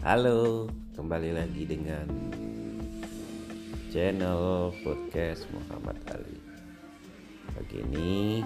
Halo, 0.00 0.64
kembali 0.96 1.36
lagi 1.36 1.68
dengan 1.68 2.08
channel 3.92 4.72
podcast 4.80 5.44
Muhammad 5.52 6.00
Ali. 6.08 6.40
Pagi 7.52 7.84
ini 7.84 8.40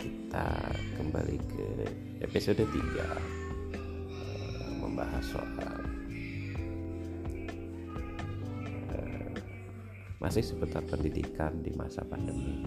kita 0.00 0.72
kembali 0.96 1.36
ke 1.36 1.68
episode 2.24 2.64
3 2.64 2.72
eh, 3.76 4.72
membahas 4.80 5.20
soal 5.20 5.84
eh, 8.96 9.36
masih 10.16 10.40
seputar 10.40 10.80
pendidikan 10.88 11.60
di 11.60 11.76
masa 11.76 12.00
pandemi. 12.08 12.64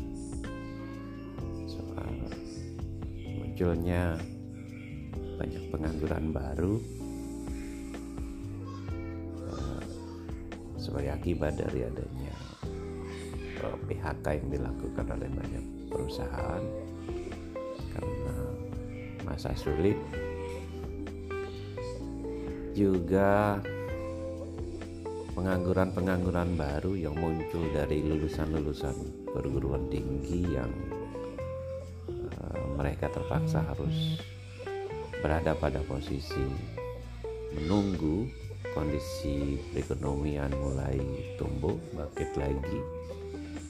Soal 1.66 2.14
munculnya 3.26 4.22
banyak 5.42 5.66
pengangguran 5.74 6.30
baru 6.30 6.99
sebagai 10.90 11.14
akibat 11.14 11.54
dari 11.54 11.86
adanya 11.86 12.34
eh, 13.62 13.78
PHK 13.86 14.26
yang 14.42 14.50
dilakukan 14.50 15.06
oleh 15.06 15.30
banyak 15.30 15.66
perusahaan. 15.86 16.64
Karena 17.94 18.36
masa 19.22 19.54
sulit. 19.54 20.02
Juga 22.74 23.62
pengangguran-pengangguran 25.38 26.58
baru 26.58 26.98
yang 26.98 27.14
muncul 27.14 27.62
dari 27.70 28.02
lulusan-lulusan 28.02 29.30
perguruan 29.30 29.86
tinggi 29.94 30.42
yang 30.58 30.74
eh, 32.10 32.66
mereka 32.74 33.14
terpaksa 33.14 33.62
harus 33.62 34.18
berada 35.22 35.54
pada 35.54 35.84
posisi 35.86 36.50
menunggu 37.54 38.49
kondisi 38.80 39.60
perekonomian 39.76 40.56
mulai 40.56 40.96
tumbuh 41.36 41.76
bangkit 41.92 42.32
lagi 42.40 42.80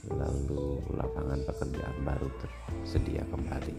lalu 0.05 0.77
lapangan 0.93 1.41
pekerjaan 1.49 1.97
baru 2.05 2.29
tersedia 2.37 3.25
kembali 3.25 3.75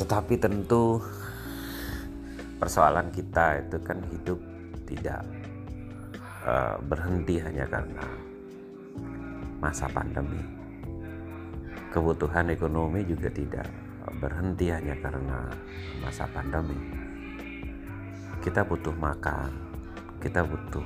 tetapi 0.00 0.34
tentu 0.40 1.04
persoalan 2.56 3.12
kita 3.12 3.60
itu 3.60 3.76
kan 3.84 4.00
hidup 4.08 4.40
tidak 4.88 5.20
uh, 6.48 6.80
berhenti 6.80 7.44
hanya 7.44 7.68
karena 7.68 8.08
masa 9.60 9.84
pandemi 9.92 10.40
kebutuhan 11.92 12.48
ekonomi 12.48 13.04
juga 13.04 13.28
tidak 13.28 13.68
berhenti 14.16 14.68
hanya 14.68 14.94
karena 15.00 15.48
masa 16.02 16.28
pandemi. 16.28 16.76
Kita 18.44 18.60
butuh 18.60 18.92
makan, 18.92 19.48
kita 20.20 20.44
butuh 20.44 20.84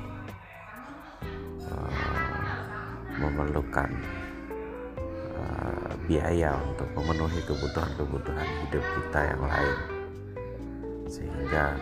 uh, 1.66 2.54
memerlukan 3.18 3.90
uh, 5.34 5.90
biaya 6.06 6.54
untuk 6.54 6.86
memenuhi 6.94 7.42
kebutuhan-kebutuhan 7.42 8.46
hidup 8.62 8.84
kita 8.86 9.20
yang 9.34 9.42
lain, 9.42 9.78
sehingga 11.10 11.74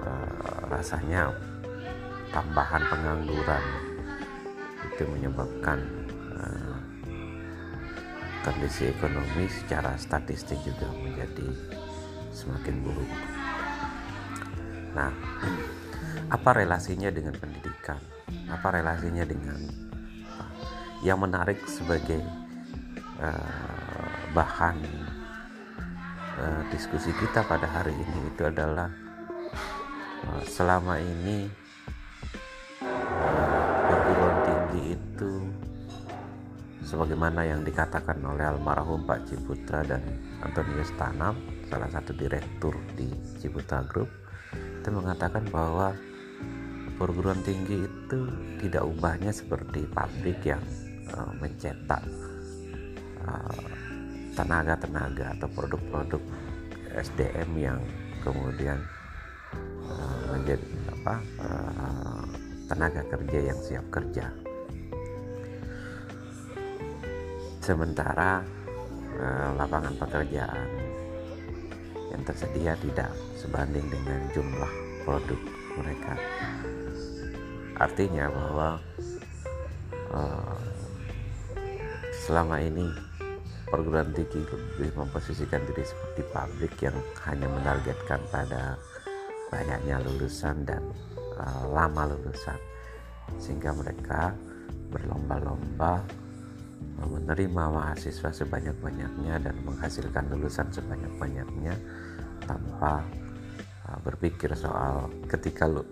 uh, 0.00 0.64
rasanya 0.72 1.28
tambahan 2.32 2.88
pengangguran 2.88 3.64
itu 4.88 5.04
menyebabkan 5.12 5.76
kondisi 8.44 8.92
ekonomi 8.92 9.48
secara 9.48 9.96
statistik 9.96 10.60
juga 10.64 10.88
menjadi 11.00 11.48
semakin 12.32 12.76
buruk. 12.84 13.33
Nah, 14.94 15.10
apa 16.30 16.50
relasinya 16.54 17.10
dengan 17.10 17.34
pendidikan? 17.34 17.98
Apa 18.46 18.78
relasinya 18.78 19.26
dengan 19.26 19.58
yang 21.04 21.20
menarik 21.20 21.60
sebagai 21.68 22.22
uh, 23.20 24.08
bahan 24.32 24.78
uh, 26.40 26.62
diskusi 26.72 27.12
kita 27.20 27.44
pada 27.44 27.68
hari 27.68 27.92
ini 27.92 28.20
itu 28.32 28.42
adalah 28.46 28.88
uh, 30.24 30.42
selama 30.48 30.96
ini 30.96 31.50
perguruan 33.84 34.38
tinggi 34.48 34.82
itu 34.96 35.32
sebagaimana 36.88 37.44
yang 37.44 37.60
dikatakan 37.60 38.16
oleh 38.24 38.48
almarhum 38.48 39.04
Pak 39.04 39.28
Ciputra 39.28 39.84
dan 39.84 40.00
Antonius 40.40 40.88
Tanam 40.96 41.36
salah 41.68 41.92
satu 41.92 42.16
direktur 42.16 42.72
di 42.96 43.12
Ciputra 43.36 43.84
Group 43.84 44.23
itu 44.84 44.92
mengatakan 44.92 45.48
bahwa 45.48 45.96
perguruan 47.00 47.40
tinggi 47.40 47.88
itu 47.88 48.20
tidak 48.60 48.84
ubahnya 48.84 49.32
seperti 49.32 49.88
pabrik 49.88 50.44
yang 50.44 50.60
uh, 51.08 51.32
mencetak 51.40 52.04
tenaga-tenaga 54.36 55.24
uh, 55.24 55.34
atau 55.40 55.48
produk-produk 55.56 56.20
SDM 57.00 57.50
yang 57.56 57.80
kemudian 58.20 58.76
uh, 59.88 60.36
menjadi 60.36 60.68
apa 61.00 61.14
uh, 61.40 62.22
tenaga 62.68 63.00
kerja 63.08 63.38
yang 63.40 63.58
siap 63.64 63.88
kerja. 63.88 64.28
Sementara 67.64 68.44
eh, 69.16 69.48
lapangan 69.56 69.96
pekerjaan 69.96 70.68
yang 72.12 72.20
tersedia 72.28 72.76
tidak 72.76 73.08
sebanding 73.44 73.84
dengan 73.92 74.20
jumlah 74.32 74.72
produk 75.04 75.40
mereka. 75.76 76.14
Artinya 77.76 78.32
bahwa 78.32 78.68
eh, 80.16 80.58
selama 82.24 82.56
ini 82.64 82.88
perguruan 83.68 84.08
tinggi 84.14 84.40
lebih 84.78 84.96
memposisikan 84.96 85.60
diri 85.66 85.84
seperti 85.84 86.22
pabrik 86.30 86.74
yang 86.78 86.96
hanya 87.26 87.50
menargetkan 87.50 88.22
pada 88.30 88.78
banyaknya 89.50 89.98
lulusan 90.06 90.62
dan 90.62 90.82
uh, 91.38 91.64
lama 91.74 92.14
lulusan. 92.14 92.58
Sehingga 93.42 93.74
mereka 93.74 94.30
berlomba-lomba 94.94 96.06
menerima 97.02 97.64
mahasiswa 97.74 98.30
sebanyak-banyaknya 98.30 99.42
dan 99.42 99.54
menghasilkan 99.66 100.30
lulusan 100.30 100.70
sebanyak-banyaknya 100.70 101.74
tanpa 102.46 103.02
berpikir 104.04 104.52
soal 104.56 105.12
ketika 105.28 105.68
lu 105.68 105.84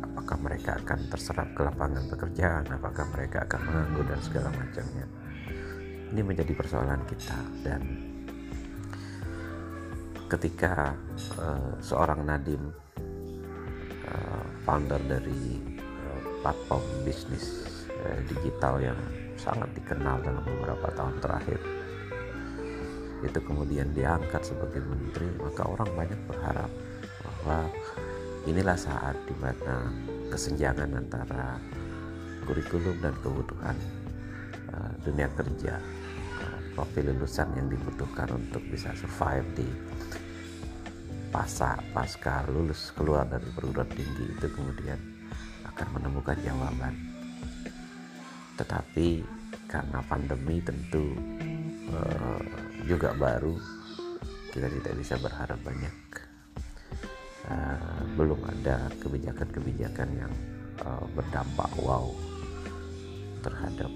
apakah 0.00 0.38
mereka 0.40 0.80
akan 0.80 0.98
terserap 1.12 1.48
ke 1.52 1.60
lapangan 1.60 2.04
pekerjaan 2.08 2.64
apakah 2.72 3.04
mereka 3.12 3.44
akan 3.44 3.60
menganggur 3.68 4.04
dan 4.08 4.20
segala 4.24 4.48
macamnya. 4.52 5.06
Ini 6.08 6.20
menjadi 6.24 6.52
persoalan 6.56 7.04
kita 7.04 7.36
dan 7.68 7.82
ketika 10.28 10.96
uh, 11.40 11.72
seorang 11.80 12.24
Nadim 12.24 12.72
uh, 14.08 14.44
founder 14.64 15.00
dari 15.08 15.60
uh, 15.80 16.20
platform 16.44 16.84
bisnis 17.04 17.76
uh, 17.92 18.20
digital 18.28 18.80
yang 18.80 18.98
sangat 19.40 19.68
dikenal 19.76 20.20
dalam 20.20 20.44
beberapa 20.44 20.92
tahun 20.96 21.16
terakhir 21.24 21.60
itu 23.18 23.38
kemudian 23.42 23.90
diangkat 23.96 24.46
sebagai 24.46 24.78
menteri 24.84 25.26
maka 25.42 25.66
orang 25.66 25.90
banyak 25.96 26.20
berharap 26.30 26.70
bahwa 27.42 27.70
inilah 28.48 28.78
saat 28.78 29.16
di 29.28 29.34
mana 29.38 29.92
kesenjangan 30.32 30.90
antara 30.96 31.60
kurikulum 32.48 32.96
dan 33.04 33.12
kebutuhan 33.20 33.76
uh, 34.72 34.92
dunia 35.04 35.28
kerja 35.36 35.76
uh, 36.40 36.58
profil 36.72 37.12
lulusan 37.12 37.48
yang 37.56 37.68
dibutuhkan 37.68 38.28
untuk 38.32 38.64
bisa 38.72 38.92
survive 38.96 39.46
di 39.52 39.68
pasca 41.28 41.76
pasca 41.92 42.48
lulus 42.48 42.88
keluar 42.96 43.28
dari 43.28 43.44
perguruan 43.52 43.88
tinggi 43.92 44.32
itu 44.32 44.46
kemudian 44.48 44.96
akan 45.68 45.86
menemukan 46.00 46.36
jawaban. 46.40 46.96
Tetapi 48.56 49.22
karena 49.68 50.00
pandemi 50.08 50.64
tentu 50.64 51.12
uh, 51.92 52.40
juga 52.88 53.12
baru 53.12 53.54
kita 54.48 54.72
tidak 54.80 54.94
bisa 54.96 55.14
berharap 55.20 55.60
banyak 55.60 56.17
uh, 57.48 58.00
belum 58.14 58.40
ada 58.44 58.92
kebijakan-kebijakan 59.00 60.08
yang 60.16 60.32
uh, 60.84 61.04
berdampak 61.16 61.70
wow 61.80 62.12
terhadap 63.40 63.90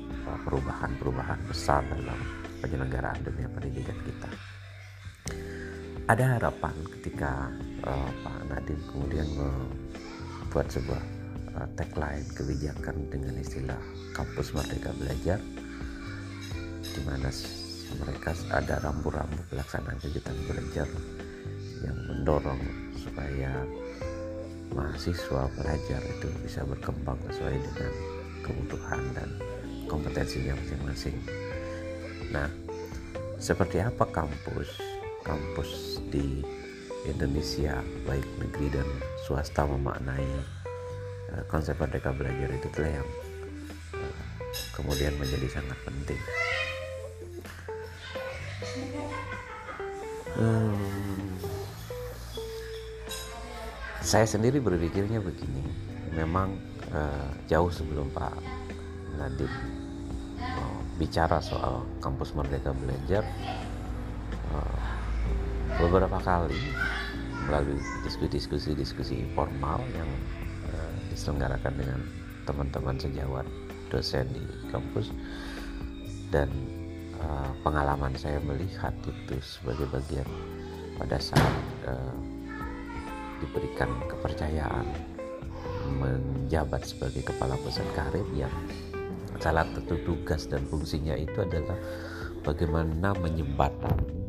perubahan-perubahan 0.49 1.41
uh, 1.41 1.47
besar 1.51 1.85
dalam 1.87 2.19
penyelenggaraan 2.63 3.21
dunia 3.27 3.49
pendidikan 3.53 3.99
kita. 4.07 4.31
Ada 6.11 6.39
harapan 6.39 6.75
ketika 6.99 7.51
uh, 7.87 8.11
Pak 8.27 8.51
Nadiem 8.51 8.81
kemudian 8.91 9.29
membuat 9.39 10.67
sebuah 10.71 11.03
uh, 11.59 11.69
tagline 11.79 12.27
kebijakan 12.35 12.97
dengan 13.11 13.35
istilah 13.39 13.79
kampus 14.13 14.51
merdeka 14.55 14.91
belajar 14.99 15.39
di 16.83 17.01
mana 17.09 17.33
mereka 18.03 18.37
ada 18.53 18.81
rambu-rambu 18.85 19.41
pelaksanaan 19.53 19.97
kegiatan 20.01 20.37
belajar 20.49 20.89
yang 21.83 21.97
mendorong 22.09 22.61
supaya 23.03 23.51
mahasiswa 24.73 25.51
pelajar 25.59 26.01
itu 26.07 26.29
bisa 26.41 26.65
berkembang 26.65 27.19
sesuai 27.29 27.57
dengan 27.61 27.93
kebutuhan 28.47 29.03
dan 29.13 29.29
kompetensinya 29.91 30.57
masing-masing. 30.57 31.17
Nah, 32.33 32.49
seperti 33.37 33.83
apa 33.83 34.09
kampus 34.09 34.71
kampus 35.23 36.03
di 36.11 36.43
Indonesia 37.07 37.83
baik 38.07 38.27
negeri 38.39 38.67
dan 38.71 38.89
swasta 39.27 39.67
memaknai 39.67 40.31
uh, 41.35 41.43
konsep 41.51 41.75
merdeka 41.79 42.15
belajar 42.15 42.51
itu 42.55 42.69
telah 42.71 43.03
yang 43.03 43.09
uh, 43.99 44.15
kemudian 44.79 45.15
menjadi 45.19 45.59
sangat 45.59 45.79
penting. 45.83 46.21
Hmm, 50.33 50.92
saya 54.13 54.29
sendiri 54.29 54.61
berpikirnya 54.61 55.25
begini, 55.25 55.65
memang 56.13 56.53
uh, 56.93 57.33
jauh 57.49 57.73
sebelum 57.73 58.13
Pak 58.13 58.37
Nadiem 59.17 59.49
uh, 60.37 60.81
bicara 61.01 61.41
soal 61.41 61.81
kampus 62.05 62.37
Merdeka 62.37 62.77
Belajar, 62.77 63.25
uh, 64.53 64.81
beberapa 65.81 66.21
kali 66.21 66.61
melalui 67.49 67.81
diskusi-diskusi-diskusi 68.05 69.33
informal 69.33 69.81
yang 69.97 70.11
uh, 70.69 70.93
diselenggarakan 71.09 71.73
dengan 71.73 72.01
teman-teman 72.45 73.01
sejawat 73.01 73.49
dosen 73.89 74.29
di 74.29 74.45
kampus 74.69 75.09
dan 76.29 76.53
uh, 77.17 77.49
pengalaman 77.65 78.13
saya 78.13 78.37
melihat 78.45 78.93
itu 79.09 79.41
sebagai 79.41 79.89
bagian 79.89 80.29
pada 81.01 81.17
saat 81.17 81.57
uh, 81.89 82.42
diberikan 83.43 83.91
kepercayaan 84.07 84.87
menjabat 85.99 86.87
sebagai 86.87 87.27
kepala 87.27 87.59
pusat 87.61 87.85
karir 87.93 88.25
yang 88.33 88.53
salah 89.43 89.67
satu 89.75 89.99
tugas 90.07 90.47
dan 90.47 90.63
fungsinya 90.71 91.19
itu 91.19 91.43
adalah 91.43 91.75
bagaimana 92.47 93.11
menyembatani 93.19 94.22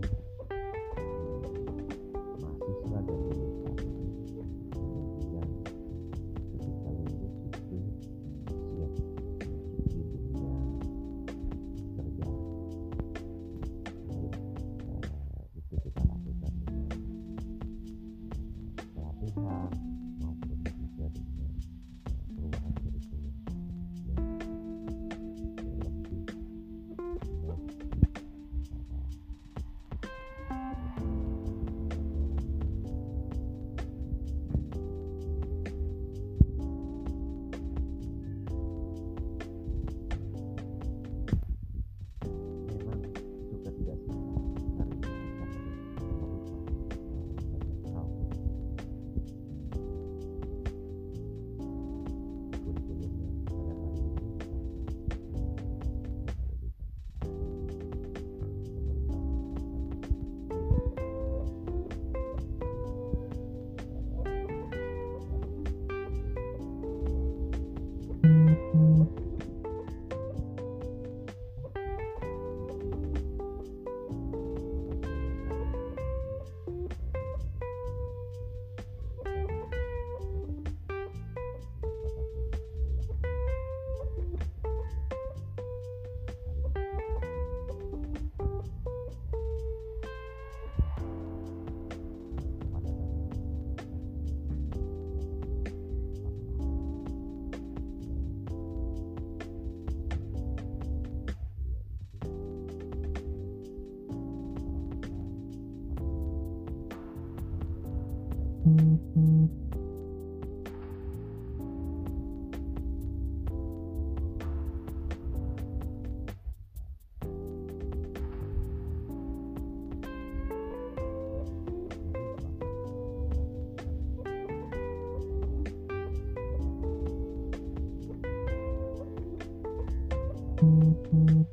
Mm-hmm. 131.13 131.52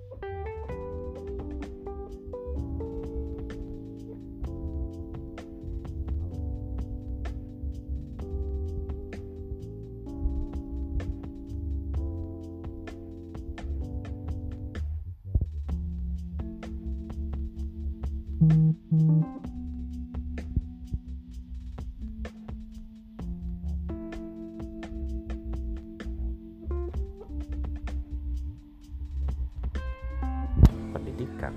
Pendidikan 31.20 31.52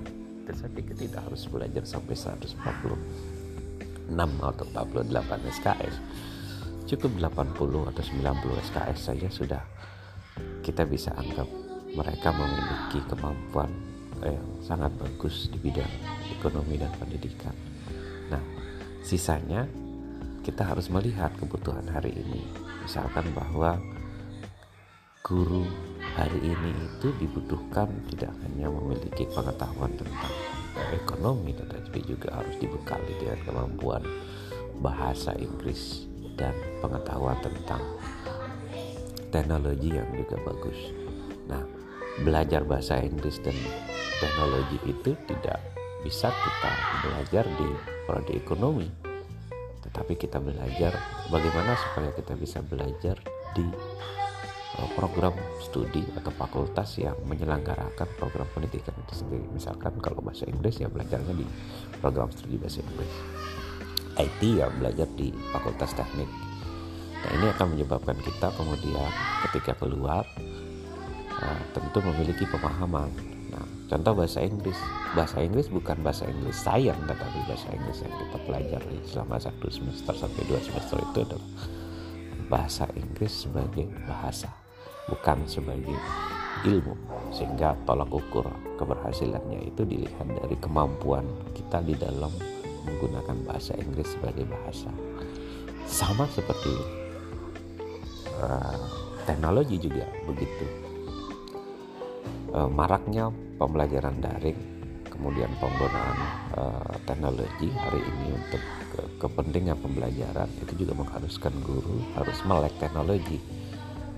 kita 0.75 0.91
tidak 1.07 1.23
harus 1.23 1.47
belajar 1.47 1.83
sampai 1.87 2.15
146 2.19 4.11
atau 4.19 4.65
48 4.75 5.55
SKS 5.55 5.95
cukup 6.83 7.11
80 7.31 7.89
atau 7.95 8.03
90 8.03 8.65
SKS 8.67 8.99
saja 8.99 9.27
sudah 9.31 9.63
kita 10.59 10.83
bisa 10.83 11.15
anggap 11.15 11.47
mereka 11.95 12.35
memiliki 12.35 12.99
kemampuan 13.07 13.71
yang 14.19 14.43
sangat 14.59 14.91
bagus 14.99 15.47
di 15.47 15.59
bidang 15.59 15.87
ekonomi 16.39 16.79
dan 16.79 16.91
pendidikan. 16.99 17.55
Nah 18.31 18.43
sisanya 19.03 19.67
kita 20.43 20.67
harus 20.67 20.91
melihat 20.91 21.31
kebutuhan 21.39 21.87
hari 21.87 22.11
ini. 22.11 22.43
Misalkan 22.83 23.31
bahwa 23.31 23.79
guru 25.23 25.63
hari 26.13 26.39
ini 26.45 26.71
itu 26.77 27.09
dibutuhkan 27.17 27.89
tidak 28.13 28.31
hanya 28.45 28.69
memiliki 28.69 29.25
pengetahuan 29.33 29.89
tentang 29.97 30.33
ekonomi 30.93 31.53
tetapi 31.57 31.99
juga 32.05 32.37
harus 32.37 32.55
dibekali 32.61 33.13
dengan 33.17 33.39
kemampuan 33.45 34.03
bahasa 34.81 35.33
Inggris 35.37 36.05
dan 36.37 36.53
pengetahuan 36.81 37.37
tentang 37.41 37.81
teknologi 39.33 39.93
yang 39.93 40.09
juga 40.13 40.37
bagus. 40.45 40.79
Nah, 41.49 41.61
belajar 42.21 42.61
bahasa 42.65 43.01
Inggris 43.01 43.41
dan 43.41 43.57
teknologi 44.21 44.77
itu 44.85 45.17
tidak 45.25 45.57
bisa 46.05 46.29
kita 46.29 46.71
belajar 47.01 47.45
di 47.57 47.69
prodi 48.05 48.33
ekonomi. 48.37 48.89
Tetapi 49.81 50.13
kita 50.17 50.37
belajar 50.41 50.93
bagaimana 51.29 51.73
supaya 51.77 52.09
kita 52.13 52.33
bisa 52.37 52.59
belajar 52.61 53.17
di 53.53 53.65
program 54.97 55.33
studi 55.61 56.01
atau 56.17 56.33
fakultas 56.33 56.97
yang 56.97 57.13
menyelenggarakan 57.29 58.09
program 58.17 58.47
pendidikan 58.53 58.93
itu 59.05 59.21
sendiri. 59.21 59.45
Misalkan 59.53 59.97
kalau 60.01 60.21
bahasa 60.21 60.49
Inggris 60.49 60.81
ya 60.81 60.89
belajarnya 60.89 61.33
di 61.37 61.45
program 62.01 62.33
studi 62.33 62.57
bahasa 62.57 62.81
Inggris. 62.81 63.13
IT 64.17 64.41
ya 64.45 64.69
belajar 64.69 65.09
di 65.17 65.33
fakultas 65.49 65.93
teknik 65.97 66.29
nah 67.23 67.31
ini 67.39 67.47
akan 67.55 67.67
menyebabkan 67.71 68.17
kita 68.19 68.51
kemudian 68.51 69.11
ketika 69.47 69.79
keluar 69.79 70.27
uh, 71.39 71.61
tentu 71.71 72.03
memiliki 72.03 72.43
pemahaman 72.51 73.07
nah 73.47 73.63
contoh 73.87 74.11
bahasa 74.11 74.43
Inggris 74.43 74.75
bahasa 75.15 75.39
Inggris 75.39 75.71
bukan 75.71 76.03
bahasa 76.03 76.27
Inggris 76.27 76.59
sayang 76.59 76.99
tetapi 77.07 77.39
bahasa 77.47 77.67
Inggris 77.71 78.03
yang 78.03 78.13
kita 78.19 78.37
pelajari 78.43 78.97
selama 79.07 79.39
satu 79.39 79.67
semester 79.71 80.13
sampai 80.13 80.41
dua 80.51 80.59
semester 80.59 80.97
itu 80.99 81.19
adalah 81.23 81.49
bahasa 82.51 82.85
Inggris 82.99 83.47
sebagai 83.47 83.87
bahasa 84.03 84.51
bukan 85.09 85.43
sebagai 85.47 85.95
ilmu 86.63 86.95
sehingga 87.33 87.75
tolak 87.83 88.07
ukur 88.13 88.45
keberhasilannya 88.79 89.73
itu 89.73 89.83
dilihat 89.83 90.27
dari 90.29 90.55
kemampuan 90.61 91.25
kita 91.57 91.81
di 91.83 91.97
dalam 91.97 92.31
menggunakan 92.83 93.37
bahasa 93.47 93.73
Inggris 93.79 94.15
sebagai 94.15 94.47
bahasa. 94.47 94.91
Sama 95.87 96.27
seperti 96.31 96.73
uh, 98.39 98.77
teknologi 99.27 99.79
juga 99.79 100.07
begitu. 100.27 100.65
Uh, 102.53 102.69
maraknya 102.69 103.33
pembelajaran 103.57 104.21
daring 104.21 104.59
kemudian 105.09 105.49
penggunaan 105.57 106.17
uh, 106.57 106.93
teknologi 107.05 107.69
hari 107.73 108.01
ini 108.01 108.33
untuk 108.33 108.61
ke 108.93 109.01
kepentingan 109.25 109.77
pembelajaran 109.81 110.49
itu 110.61 110.85
juga 110.85 110.93
mengharuskan 110.97 111.53
guru 111.65 112.01
harus 112.13 112.37
melek 112.45 112.73
teknologi 112.77 113.41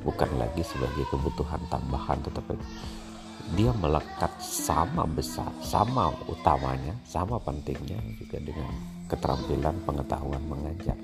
bukan 0.06 0.30
lagi 0.38 0.62
sebagai 0.62 1.04
kebutuhan 1.10 1.60
tambahan 1.68 2.22
tetapi 2.22 2.54
dia 3.54 3.70
melekat 3.78 4.34
sama 4.42 5.06
besar, 5.06 5.54
sama 5.62 6.10
utamanya, 6.26 6.98
sama 7.06 7.38
pentingnya 7.38 7.98
juga 8.18 8.42
dengan 8.42 8.74
keterampilan 9.06 9.76
pengetahuan 9.86 10.42
mengajar. 10.50 10.98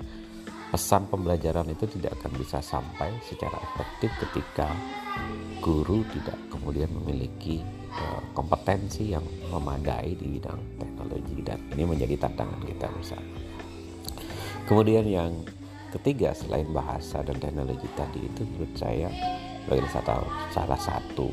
Pesan 0.74 1.06
pembelajaran 1.06 1.68
itu 1.68 1.84
tidak 1.86 2.18
akan 2.18 2.32
bisa 2.40 2.58
sampai 2.64 3.12
secara 3.28 3.60
efektif 3.60 4.10
ketika 4.26 4.72
guru 5.60 6.02
tidak 6.10 6.40
kemudian 6.48 6.90
memiliki 6.90 7.60
uh, 7.92 8.24
kompetensi 8.32 9.12
yang 9.12 9.22
memadai 9.52 10.16
di 10.16 10.40
bidang 10.40 10.58
teknologi 10.80 11.36
dan 11.44 11.60
ini 11.76 11.84
menjadi 11.84 12.26
tantangan 12.26 12.62
kita 12.64 12.88
bersama. 12.88 13.30
Kemudian 14.64 15.04
yang 15.06 15.30
ketiga 15.92 16.32
selain 16.32 16.68
bahasa 16.72 17.20
dan 17.20 17.36
teknologi 17.36 17.86
tadi 17.92 18.24
itu 18.24 18.42
menurut 18.48 18.74
saya 18.74 19.12
bagi 19.68 19.86
satu, 19.92 20.24
salah 20.50 20.80
satu 20.80 21.28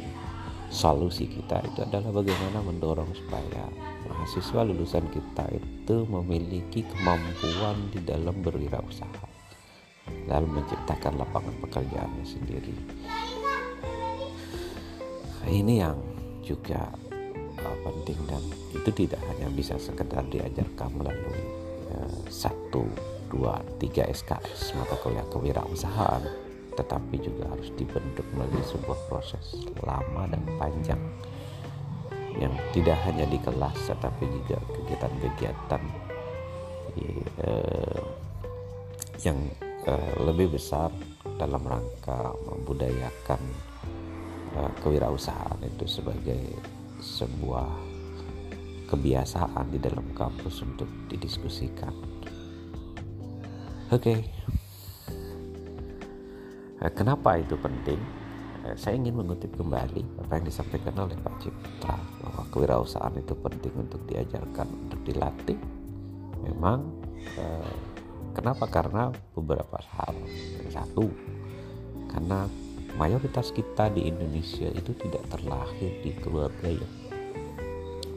solusi 0.69 1.25
kita 1.25 1.65
itu 1.65 1.81
adalah 1.81 2.13
bagaimana 2.13 2.61
mendorong 2.61 3.09
supaya 3.15 3.65
mahasiswa 4.05 4.61
lulusan 4.67 5.07
kita 5.09 5.49
itu 5.49 6.05
memiliki 6.05 6.85
kemampuan 6.85 7.89
di 7.89 7.99
dalam 8.05 8.37
berwirausaha 8.45 9.25
dalam 10.29 10.49
menciptakan 10.53 11.21
lapangan 11.21 11.53
pekerjaannya 11.65 12.25
sendiri. 12.25 12.73
Ini 15.49 15.73
yang 15.85 15.97
juga 16.45 16.85
uh, 17.57 17.77
penting 17.85 18.19
dan 18.29 18.43
itu 18.73 18.89
tidak 18.93 19.21
hanya 19.33 19.49
bisa 19.53 19.77
sekedar 19.81 20.21
diajarkan 20.29 20.89
melalui 20.93 21.41
uh, 21.93 22.13
satu 22.29 22.85
dua 23.29 23.61
tiga 23.77 24.03
SKS 24.09 24.73
mata 24.75 24.97
kuliah 24.99 25.25
kewirausahaan 25.29 26.49
tetapi 26.75 27.15
juga 27.19 27.51
harus 27.51 27.69
dibentuk 27.75 28.23
melalui 28.33 28.63
sebuah 28.63 28.99
proses 29.11 29.67
lama 29.83 30.25
dan 30.31 30.41
panjang 30.55 31.01
yang 32.39 32.55
tidak 32.71 32.95
hanya 33.03 33.27
di 33.27 33.35
kelas 33.41 33.75
tetapi 33.83 34.23
juga 34.31 34.57
kegiatan-kegiatan 34.79 35.83
eh, 37.43 38.01
yang 39.27 39.39
eh, 39.83 40.13
lebih 40.23 40.55
besar 40.55 40.87
dalam 41.35 41.59
rangka 41.67 42.31
membudayakan 42.47 43.41
eh, 44.55 44.71
kewirausahaan 44.79 45.59
itu 45.67 45.83
sebagai 45.83 46.39
sebuah 47.03 47.67
kebiasaan 48.87 49.69
di 49.69 49.79
dalam 49.83 50.15
kampus 50.15 50.63
untuk 50.63 50.87
didiskusikan 51.11 51.93
Oke, 53.89 54.13
okay. 54.13 54.19
Eh, 56.77 56.93
kenapa 56.93 57.41
itu 57.41 57.57
penting? 57.57 57.97
Eh, 58.61 58.77
saya 58.77 58.93
ingin 58.93 59.17
mengutip 59.17 59.49
kembali 59.57 60.05
apa 60.21 60.37
yang 60.37 60.45
disampaikan 60.45 60.93
oleh 60.93 61.17
Pak 61.17 61.41
Cipta 61.41 61.97
bahwa 62.21 62.45
kewirausahaan 62.53 63.17
itu 63.17 63.33
penting 63.33 63.73
untuk 63.81 63.97
diajarkan, 64.05 64.69
untuk 64.85 65.01
dilatih. 65.09 65.57
Memang 66.45 66.85
eh, 67.33 67.73
kenapa? 68.37 68.69
Karena 68.69 69.09
beberapa 69.33 69.81
hal. 69.97 70.13
Satu, 70.69 71.09
karena 72.13 72.45
mayoritas 72.93 73.49
kita 73.49 73.89
di 73.89 74.05
Indonesia 74.05 74.69
itu 74.69 74.93
tidak 75.01 75.25
terlahir 75.33 75.97
di 76.05 76.13
keluarga 76.21 76.69
yang 76.69 76.93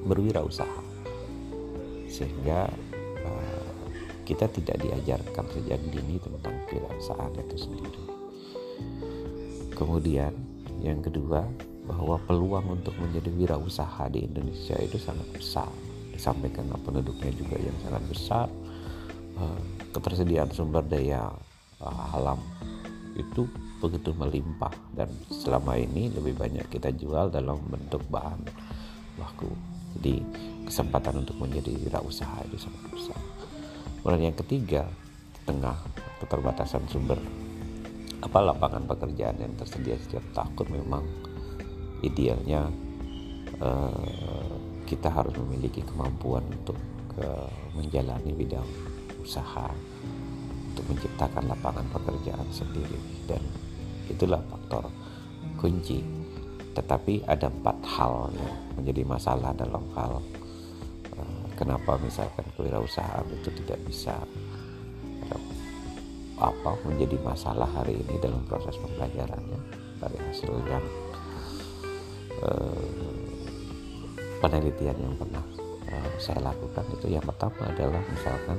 berwirausaha, 0.04 0.84
sehingga 2.12 2.68
kita 4.22 4.46
tidak 4.50 4.78
diajarkan 4.82 5.44
sejak 5.50 5.80
dini 5.90 6.16
tentang 6.22 6.54
kewirausahaan 6.70 7.34
itu 7.34 7.56
sendiri. 7.58 8.04
Kemudian 9.74 10.32
yang 10.82 11.02
kedua 11.02 11.46
bahwa 11.86 12.18
peluang 12.22 12.78
untuk 12.78 12.94
menjadi 13.02 13.30
wirausaha 13.34 14.06
di 14.10 14.26
Indonesia 14.26 14.78
itu 14.78 14.98
sangat 14.98 15.26
besar. 15.34 15.70
Disampaikan 16.14 16.70
penduduknya 16.82 17.34
juga 17.34 17.58
yang 17.58 17.74
sangat 17.82 18.02
besar. 18.06 18.46
Eh, 19.32 19.62
ketersediaan 19.90 20.50
sumber 20.54 20.86
daya 20.86 21.32
eh, 21.82 22.14
alam 22.14 22.38
itu 23.18 23.44
begitu 23.82 24.14
melimpah 24.14 24.72
dan 24.94 25.10
selama 25.28 25.74
ini 25.74 26.08
lebih 26.14 26.38
banyak 26.38 26.64
kita 26.70 26.94
jual 26.94 27.28
dalam 27.34 27.58
bentuk 27.66 28.06
bahan 28.06 28.38
baku. 29.18 29.50
Jadi 29.98 30.22
kesempatan 30.64 31.26
untuk 31.26 31.36
menjadi 31.36 31.74
wirausaha 31.76 32.46
itu 32.48 32.56
sangat 32.56 32.82
besar. 32.94 33.21
Kemudian 34.02 34.35
yang 34.35 34.38
ketiga, 34.42 34.82
di 35.30 35.40
tengah 35.47 35.78
keterbatasan 36.18 36.82
sumber 36.90 37.23
apa 38.23 38.38
lapangan 38.38 38.82
pekerjaan 38.87 39.38
yang 39.38 39.54
tersedia 39.54 39.94
setiap 39.94 40.26
tahun? 40.35 40.82
Memang 40.82 41.06
idealnya 42.02 42.66
uh, 43.62 44.50
kita 44.90 45.06
harus 45.06 45.38
memiliki 45.47 45.87
kemampuan 45.87 46.42
untuk 46.50 46.75
uh, 47.23 47.47
menjalani 47.78 48.35
bidang 48.35 48.66
usaha 49.23 49.71
untuk 50.75 50.85
menciptakan 50.90 51.47
lapangan 51.47 51.87
pekerjaan 51.94 52.47
sendiri. 52.50 52.99
Dan 53.30 53.42
itulah 54.11 54.42
faktor 54.50 54.90
kunci. 55.62 56.02
Tetapi 56.75 57.23
ada 57.30 57.47
empat 57.47 57.78
hal 57.87 58.35
yang 58.35 58.54
menjadi 58.82 59.06
masalah 59.06 59.54
dalam 59.54 59.87
hal 59.94 60.18
kenapa 61.62 61.95
misalkan 62.02 62.42
kewirausahaan 62.59 63.23
itu 63.31 63.54
tidak 63.62 63.78
bisa 63.87 64.19
apa 66.42 66.75
menjadi 66.83 67.23
masalah 67.23 67.71
hari 67.71 68.02
ini 68.02 68.19
dalam 68.19 68.42
proses 68.50 68.75
pembelajarannya 68.83 69.62
dari 70.02 70.19
hasil 70.19 70.50
yang 70.66 70.83
eh, 72.42 72.90
penelitian 74.42 74.99
yang 74.99 75.14
pernah 75.14 75.45
eh, 75.87 76.11
saya 76.19 76.42
lakukan 76.42 76.83
itu 76.99 77.14
yang 77.14 77.23
pertama 77.23 77.71
adalah 77.71 78.02
misalkan 78.11 78.59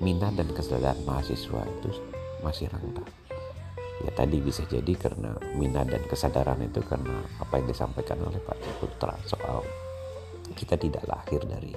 minat 0.00 0.32
dan 0.40 0.48
kesadaran 0.56 0.96
mahasiswa 1.04 1.68
itu 1.68 2.00
masih 2.40 2.72
rendah 2.72 3.04
ya 4.08 4.10
tadi 4.16 4.40
bisa 4.40 4.64
jadi 4.64 4.92
karena 4.96 5.36
minat 5.52 5.92
dan 5.92 6.00
kesadaran 6.08 6.64
itu 6.64 6.80
karena 6.80 7.20
apa 7.44 7.60
yang 7.60 7.68
disampaikan 7.68 8.24
oleh 8.24 8.40
Pak 8.40 8.56
Putra 8.80 9.12
soal 9.28 9.83
kita 10.52 10.76
tidak 10.76 11.04
lahir 11.08 11.40
dari 11.48 11.72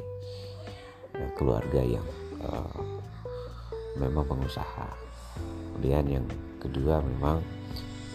uh, 1.16 1.32
keluarga 1.40 1.80
yang 1.80 2.04
uh, 2.44 2.80
memang 3.96 4.28
pengusaha. 4.28 4.92
Kemudian 5.78 6.06
yang 6.20 6.26
kedua 6.60 7.00
memang 7.00 7.40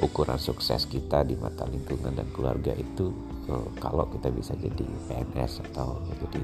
ukuran 0.03 0.37
sukses 0.37 0.85
kita 0.91 1.23
di 1.23 1.39
mata 1.39 1.65
lingkungan 1.65 2.13
dan 2.13 2.29
keluarga 2.35 2.75
itu 2.77 3.15
uh, 3.49 3.71
kalau 3.81 4.05
kita 4.13 4.29
bisa 4.29 4.53
jadi 4.59 4.85
PNS 5.09 5.65
atau 5.73 6.03
jadi 6.21 6.43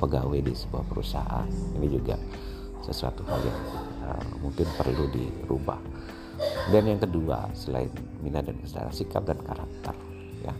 pegawai 0.00 0.40
di 0.40 0.56
sebuah 0.56 0.84
perusahaan 0.88 1.44
ini 1.76 1.92
juga 1.92 2.16
sesuatu 2.80 3.20
hal 3.28 3.44
yang 3.44 3.60
mungkin 4.40 4.64
perlu 4.78 5.10
dirubah. 5.12 5.80
Dan 6.72 6.88
yang 6.88 7.00
kedua 7.00 7.52
selain 7.52 7.92
minat 8.24 8.48
dan 8.48 8.56
kesadaran 8.60 8.94
sikap 8.94 9.22
dan 9.24 9.40
karakter 9.44 9.96
ya 10.44 10.54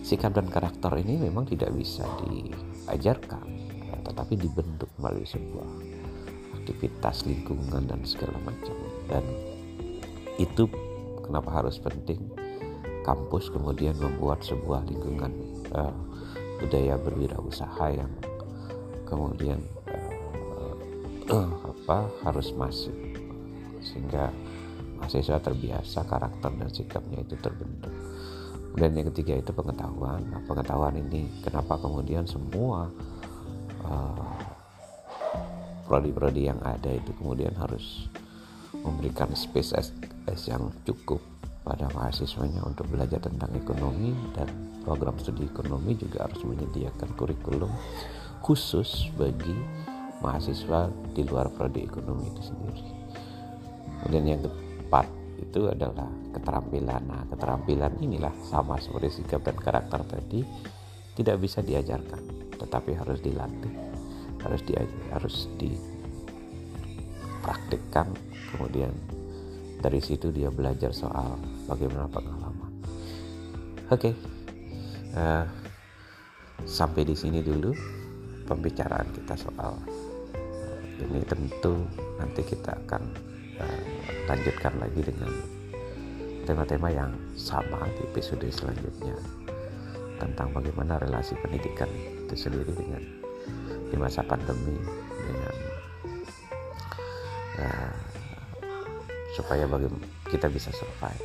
sikap 0.00 0.32
dan 0.32 0.48
karakter 0.48 0.92
ini 1.00 1.20
memang 1.20 1.44
tidak 1.48 1.70
bisa 1.76 2.04
diajarkan 2.24 3.46
ya, 3.84 3.96
tetapi 4.04 4.34
dibentuk 4.36 4.88
melalui 4.96 5.28
sebuah 5.28 5.68
aktivitas 6.60 7.28
lingkungan 7.28 7.84
dan 7.88 8.00
segala 8.04 8.36
macam. 8.42 8.76
Dan 9.08 9.24
itu 10.40 10.66
kenapa 11.24 11.62
harus 11.62 11.76
penting 11.76 12.20
kampus 13.04 13.48
kemudian 13.52 13.96
membuat 13.96 14.44
sebuah 14.44 14.84
lingkungan 14.88 15.32
uh, 15.72 15.94
budaya 16.60 17.00
berwirausaha 17.00 17.86
yang 17.92 18.12
kemudian 19.08 19.60
uh, 19.88 20.76
uh, 21.32 21.50
apa 21.76 22.08
harus 22.28 22.52
masif. 22.56 22.94
Sehingga 23.80 24.28
mahasiswa 25.00 25.40
terbiasa 25.40 26.04
karakter 26.04 26.52
dan 26.60 26.68
sikapnya 26.68 27.24
itu 27.24 27.34
terbentuk 27.40 27.92
dan 28.78 28.94
yang 28.94 29.08
ketiga 29.10 29.38
itu 29.40 29.50
pengetahuan 29.50 30.22
nah, 30.30 30.42
pengetahuan 30.46 30.94
ini 30.98 31.26
kenapa 31.42 31.80
kemudian 31.80 32.26
semua 32.28 32.86
uh, 33.86 34.38
prodi-prodi 35.90 36.46
yang 36.46 36.60
ada 36.62 36.94
itu 36.94 37.10
kemudian 37.18 37.50
harus 37.58 38.06
memberikan 38.70 39.34
space 39.34 39.74
S, 39.74 39.88
S 40.30 40.46
yang 40.46 40.70
cukup 40.86 41.18
pada 41.66 41.90
mahasiswanya 41.92 42.62
untuk 42.62 42.86
belajar 42.88 43.18
tentang 43.18 43.50
ekonomi 43.58 44.14
dan 44.32 44.46
program 44.86 45.18
studi 45.20 45.44
ekonomi 45.44 45.98
juga 45.98 46.24
harus 46.24 46.40
menyediakan 46.46 47.10
kurikulum 47.18 47.68
khusus 48.40 49.10
bagi 49.18 49.52
mahasiswa 50.24 50.88
di 51.12 51.22
luar 51.26 51.52
prodi 51.52 51.84
ekonomi 51.84 52.28
itu 52.32 52.42
sendiri. 52.52 52.82
Kemudian 54.00 54.24
yang 54.24 54.40
itu 55.40 55.64
adalah 55.66 56.06
keterampilan. 56.36 57.02
Nah, 57.08 57.24
keterampilan 57.32 57.96
inilah 58.04 58.32
sama 58.44 58.76
seperti 58.76 59.10
sikap 59.20 59.42
dan 59.42 59.56
karakter 59.56 60.04
tadi 60.04 60.44
tidak 61.16 61.40
bisa 61.40 61.64
diajarkan, 61.64 62.20
tetapi 62.60 62.94
harus 62.94 63.20
dilatih, 63.24 63.72
harus 64.44 64.62
di 64.62 64.74
harus 65.10 65.48
dipraktikkan. 65.56 68.06
Kemudian 68.54 68.92
dari 69.80 70.00
situ 70.04 70.28
dia 70.28 70.52
belajar 70.52 70.92
soal 70.92 71.40
bagaimana 71.64 72.04
pengalaman. 72.12 72.68
Oke, 73.90 74.12
okay. 74.12 74.14
uh, 75.16 75.48
sampai 76.68 77.08
di 77.08 77.16
sini 77.16 77.42
dulu 77.42 77.74
pembicaraan 78.46 79.06
kita 79.14 79.36
soal 79.38 79.78
ini 81.00 81.24
tentu 81.24 81.88
nanti 82.20 82.44
kita 82.44 82.76
akan 82.84 83.02
uh, 83.60 83.80
lanjutkan 84.26 84.74
lagi 84.80 85.00
dengan 85.04 85.32
tema-tema 86.48 86.88
yang 86.90 87.12
sama 87.36 87.84
di 87.94 88.02
episode 88.08 88.48
selanjutnya 88.48 89.14
tentang 90.20 90.52
bagaimana 90.52 91.00
relasi 91.00 91.36
pendidikan 91.40 91.88
itu 92.26 92.34
sendiri 92.36 92.72
dengan 92.72 93.02
di 93.90 93.96
masa 94.00 94.24
pandemi 94.24 94.76
dengan 95.08 95.56
uh, 97.60 97.94
supaya 99.34 99.64
bagi 99.64 99.88
kita 100.28 100.50
bisa 100.50 100.74
survive. 100.74 101.24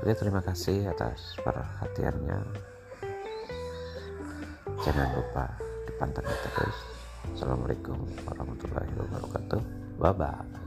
Oke, 0.00 0.16
terima 0.16 0.40
kasih 0.40 0.88
atas 0.88 1.36
perhatiannya. 1.44 2.38
Jangan 4.80 5.08
lupa 5.12 5.44
dipantengin 5.84 6.38
terus. 6.40 6.76
Assalamualaikum 7.36 8.00
warahmatullahi 8.24 8.88
wabarakatuh. 8.96 9.79
Bye 10.00 10.12
bye. 10.12 10.59